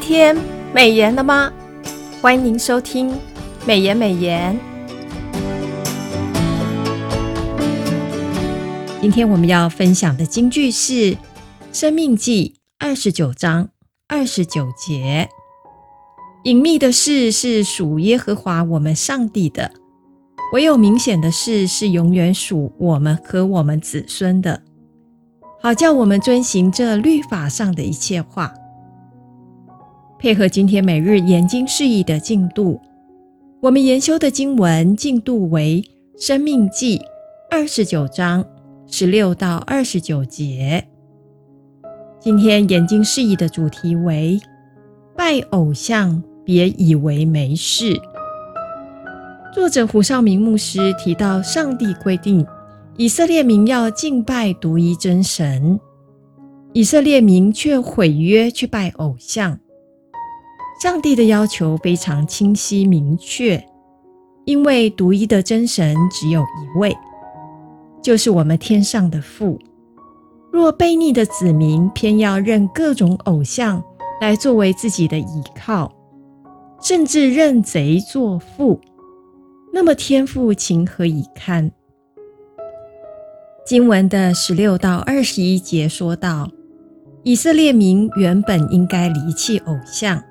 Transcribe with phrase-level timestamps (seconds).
[0.00, 0.36] 今天
[0.72, 1.52] 美颜了吗？
[2.22, 3.12] 欢迎收听
[3.66, 4.56] 美颜美颜。
[9.00, 10.92] 今天我们要分享的金句是
[11.72, 13.70] 《生命记》二十九章
[14.06, 15.28] 二十九节
[16.44, 19.72] ：“隐秘的事是属耶和华我们上帝的，
[20.52, 24.62] 唯有明显的事是永远属我们和我们子孙的，
[25.60, 28.54] 好叫我们遵行这律法上的一切话。”
[30.20, 32.80] 配合今天每日研经释义的进度，
[33.60, 35.80] 我们研修的经文进度为
[36.26, 36.98] 《生命记》
[37.48, 38.44] 二十九章
[38.88, 40.84] 十六到二十九节。
[42.18, 44.40] 今天研经释义的主题为
[45.16, 47.96] “拜偶像，别以为没事”。
[49.54, 52.44] 作者胡绍明牧师提到，上帝规定
[52.96, 55.78] 以色列民要敬拜独一真神，
[56.72, 59.60] 以色列民却毁约去拜偶像。
[60.80, 63.62] 上帝的要求非常清晰明确，
[64.44, 66.96] 因为独一的真神只有一位，
[68.00, 69.58] 就是我们天上的父。
[70.52, 73.82] 若悖逆的子民偏要认各种偶像
[74.20, 75.92] 来作为自己的依靠，
[76.80, 78.80] 甚至认贼作父，
[79.72, 81.72] 那么天父情何以堪？
[83.66, 86.48] 经文的十六到二十一节说道：
[87.24, 90.22] 以色列民原本应该离弃偶像。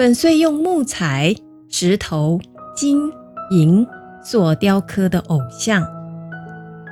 [0.00, 1.36] 粉碎用木材、
[1.68, 2.40] 石头、
[2.74, 3.12] 金
[3.50, 3.86] 银
[4.24, 5.86] 所雕刻的偶像，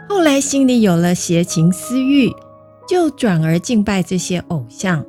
[0.06, 2.30] 后来心里有了邪情私欲，
[2.86, 5.02] 就转而敬拜这些偶像，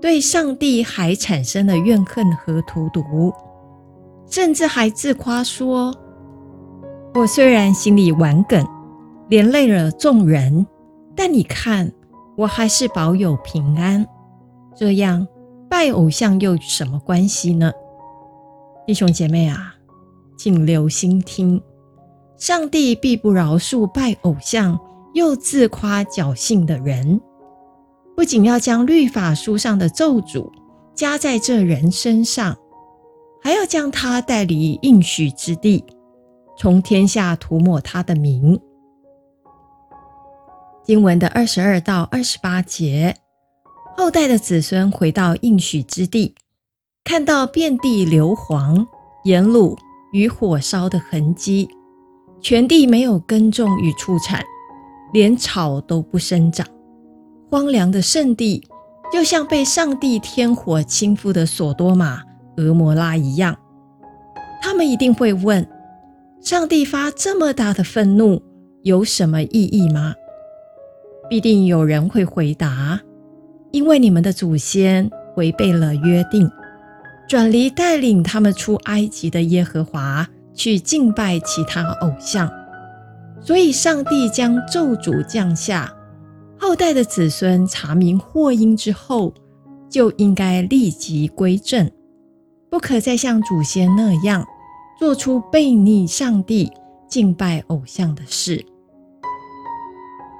[0.00, 3.34] 对上帝还产生了怨恨和荼毒，
[4.30, 5.92] 甚至还自夸说
[7.12, 8.64] ：“我虽然心里顽梗，
[9.28, 10.64] 连累了众人，
[11.16, 11.90] 但你看，
[12.36, 14.06] 我还是保有平安。”
[14.78, 15.26] 这样。
[15.68, 17.72] 拜偶像又什么关系呢？
[18.86, 19.74] 弟兄姐妹啊，
[20.38, 21.60] 请留心听，
[22.36, 24.78] 上帝必不饶恕拜偶像
[25.14, 27.20] 又自夸侥幸的人，
[28.14, 30.50] 不仅要将律法书上的咒诅
[30.94, 32.56] 加在这人身上，
[33.42, 35.84] 还要将他带离应许之地，
[36.56, 38.60] 从天下涂抹他的名。
[40.84, 43.16] 经文的二十二到二十八节。
[43.96, 46.34] 后代的子孙回到应许之地，
[47.02, 48.86] 看到遍地硫磺、
[49.24, 49.74] 盐卤
[50.12, 51.66] 与火烧的痕迹，
[52.42, 54.44] 全地没有耕种与出产，
[55.14, 56.66] 连草都不生长，
[57.50, 58.62] 荒凉的圣地
[59.10, 62.22] 就像被上帝天火倾覆的所多玛、
[62.58, 63.56] 蛾摩拉一样。
[64.60, 65.66] 他们一定会问：
[66.42, 68.42] 上帝发这么大的愤怒
[68.82, 70.14] 有什么意义吗？
[71.30, 73.00] 必定有人会回答。
[73.72, 76.50] 因为你们的祖先违背了约定，
[77.28, 82.50] 转离带领他们出埃及的耶和华，去敬拜其他偶像，
[83.40, 85.92] 所以上帝将咒诅降下。
[86.58, 89.34] 后代的子孙查明祸因之后，
[89.90, 91.90] 就应该立即归正，
[92.70, 94.46] 不可再像祖先那样
[94.98, 96.72] 做出悖逆上帝、
[97.08, 98.64] 敬拜偶像的事。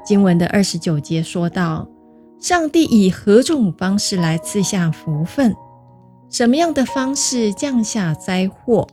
[0.07, 1.87] 经文的二十九节说道。
[2.49, 5.53] 上帝以何种方式来赐下福分？
[6.31, 8.87] 什么样的方式降下灾祸？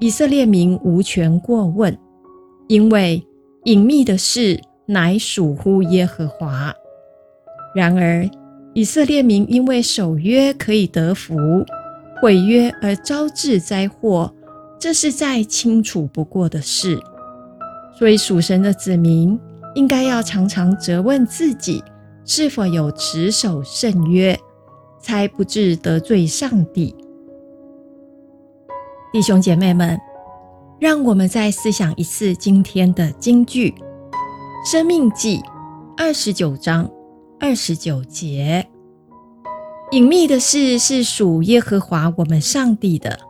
[0.00, 1.96] 以色列民无权过问，
[2.68, 3.26] 因为
[3.64, 6.74] 隐秘的事乃属乎耶和华。
[7.74, 8.28] 然而，
[8.74, 11.34] 以色列民因为守约可以得福，
[12.20, 14.30] 毁约而招致灾祸，
[14.78, 17.00] 这是再清楚不过的事。
[17.98, 19.40] 所以，属神的子民
[19.74, 21.82] 应该要常常责问自己。
[22.26, 24.38] 是否有持守圣约，
[24.98, 26.94] 才不致得罪上帝？
[29.12, 30.00] 弟兄姐妹们，
[30.80, 33.70] 让我们再思想一次今天的金句，
[34.70, 35.38] 《生命记》
[35.98, 36.90] 二十九章
[37.38, 38.66] 二十九节：
[39.90, 43.20] 隐秘的事是属耶和华我们上帝的，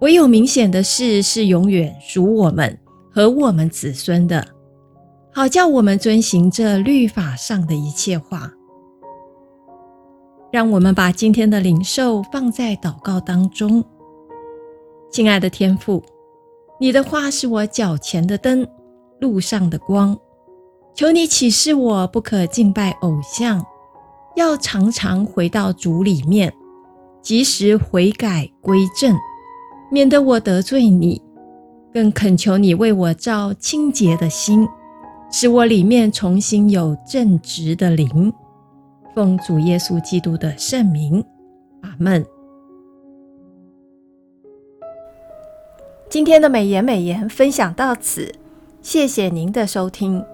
[0.00, 2.78] 唯有明显的事是永远属我们
[3.12, 4.53] 和我们子孙的。
[5.36, 8.52] 好叫我们遵行这律法上的一切话。
[10.52, 13.84] 让我们把今天的领受放在祷告当中。
[15.10, 16.00] 亲爱的天父，
[16.78, 18.64] 你的话是我脚前的灯，
[19.18, 20.16] 路上的光。
[20.94, 23.66] 求你启示我，不可敬拜偶像，
[24.36, 26.54] 要常常回到主里面，
[27.20, 29.16] 及时悔改归正，
[29.90, 31.20] 免得我得罪你。
[31.92, 34.68] 更恳求你为我造清洁的心。
[35.36, 38.32] 使我里面重新有正直的灵，
[39.16, 41.24] 奉主耶稣基督的圣名，
[41.80, 42.24] 阿门。
[46.08, 48.32] 今天的美言美言分享到此，
[48.80, 50.24] 谢谢您的收听。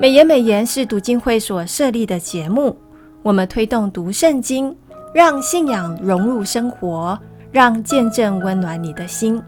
[0.00, 2.74] 美言美言是读经会所设立的节目，
[3.22, 4.74] 我们推动读圣经，
[5.12, 7.18] 让信仰融入生活，
[7.52, 9.42] 让见证温暖你的心。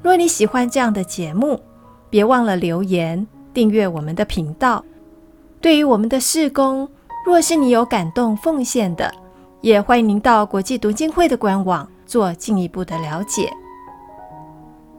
[0.00, 1.60] 若你喜欢这样的节目，
[2.08, 4.84] 别忘了留言订阅我们的频道。
[5.60, 6.88] 对于我们的事工，
[7.26, 9.12] 若是你有感动奉献的，
[9.60, 13.52] 也欢迎您到国际读经会的官网做进一步的了解。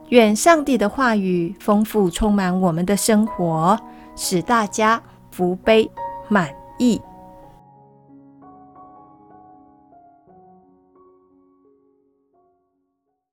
[0.10, 3.80] 愿上帝的话语丰富充满我们的生活，
[4.16, 5.02] 使大家
[5.32, 5.90] 福杯
[6.28, 7.02] 满溢。